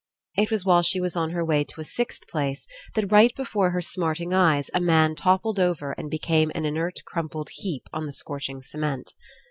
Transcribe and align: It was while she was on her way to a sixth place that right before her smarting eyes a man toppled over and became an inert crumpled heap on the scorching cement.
It 0.35 0.49
was 0.49 0.65
while 0.65 0.81
she 0.81 0.99
was 0.99 1.15
on 1.15 1.29
her 1.29 1.45
way 1.45 1.63
to 1.63 1.79
a 1.79 1.83
sixth 1.83 2.27
place 2.27 2.65
that 2.95 3.11
right 3.11 3.31
before 3.35 3.69
her 3.69 3.83
smarting 3.83 4.33
eyes 4.33 4.71
a 4.73 4.79
man 4.81 5.13
toppled 5.13 5.59
over 5.59 5.91
and 5.91 6.09
became 6.09 6.51
an 6.55 6.65
inert 6.65 7.03
crumpled 7.05 7.49
heap 7.51 7.87
on 7.93 8.07
the 8.07 8.13
scorching 8.13 8.63
cement. 8.63 9.13